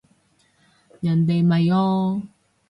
[1.01, 2.23] 人哋咪哦